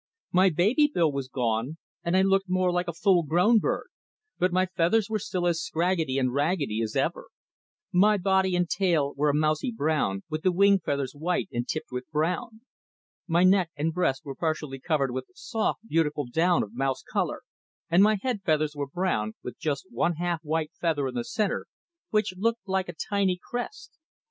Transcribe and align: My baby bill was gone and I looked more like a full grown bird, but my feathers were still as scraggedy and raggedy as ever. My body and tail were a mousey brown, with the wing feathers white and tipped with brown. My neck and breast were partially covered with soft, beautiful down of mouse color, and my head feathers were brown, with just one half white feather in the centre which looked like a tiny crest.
My 0.31 0.49
baby 0.49 0.89
bill 0.91 1.11
was 1.11 1.27
gone 1.27 1.77
and 2.03 2.17
I 2.17 2.23
looked 2.23 2.49
more 2.49 2.71
like 2.71 2.87
a 2.87 2.91
full 2.91 3.21
grown 3.21 3.59
bird, 3.59 3.89
but 4.39 4.51
my 4.51 4.65
feathers 4.65 5.11
were 5.11 5.19
still 5.19 5.45
as 5.45 5.61
scraggedy 5.61 6.17
and 6.17 6.33
raggedy 6.33 6.81
as 6.81 6.95
ever. 6.95 7.27
My 7.91 8.17
body 8.17 8.55
and 8.55 8.67
tail 8.67 9.13
were 9.13 9.29
a 9.29 9.35
mousey 9.35 9.71
brown, 9.71 10.23
with 10.27 10.41
the 10.41 10.51
wing 10.51 10.79
feathers 10.79 11.13
white 11.13 11.49
and 11.51 11.67
tipped 11.67 11.91
with 11.91 12.09
brown. 12.09 12.61
My 13.27 13.43
neck 13.43 13.69
and 13.75 13.93
breast 13.93 14.25
were 14.25 14.33
partially 14.33 14.79
covered 14.79 15.11
with 15.11 15.27
soft, 15.35 15.87
beautiful 15.87 16.25
down 16.25 16.63
of 16.63 16.73
mouse 16.73 17.03
color, 17.03 17.43
and 17.87 18.01
my 18.01 18.17
head 18.23 18.41
feathers 18.43 18.75
were 18.75 18.87
brown, 18.87 19.33
with 19.43 19.59
just 19.59 19.85
one 19.91 20.15
half 20.15 20.39
white 20.41 20.71
feather 20.73 21.07
in 21.07 21.13
the 21.13 21.23
centre 21.23 21.67
which 22.09 22.33
looked 22.35 22.61
like 22.67 22.89
a 22.89 22.95
tiny 23.07 23.39
crest. 23.51 23.99